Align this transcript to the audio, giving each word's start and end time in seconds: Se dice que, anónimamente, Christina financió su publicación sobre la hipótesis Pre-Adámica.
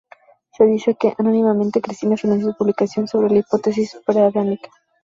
Se 0.57 0.65
dice 0.65 0.95
que, 0.99 1.13
anónimamente, 1.15 1.79
Christina 1.79 2.17
financió 2.17 2.47
su 2.49 2.57
publicación 2.57 3.07
sobre 3.07 3.29
la 3.29 3.37
hipótesis 3.41 3.99
Pre-Adámica. 4.03 4.71